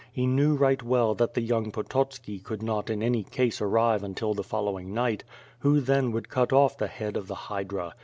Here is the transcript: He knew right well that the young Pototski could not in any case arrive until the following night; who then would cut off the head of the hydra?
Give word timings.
He 0.11 0.25
knew 0.25 0.55
right 0.55 0.81
well 0.81 1.13
that 1.13 1.35
the 1.35 1.41
young 1.43 1.71
Pototski 1.71 2.39
could 2.39 2.63
not 2.63 2.89
in 2.89 3.03
any 3.03 3.21
case 3.23 3.61
arrive 3.61 4.01
until 4.01 4.33
the 4.33 4.41
following 4.43 4.95
night; 4.95 5.23
who 5.59 5.79
then 5.79 6.11
would 6.11 6.27
cut 6.27 6.51
off 6.51 6.75
the 6.75 6.87
head 6.87 7.15
of 7.15 7.27
the 7.27 7.35
hydra? 7.35 7.93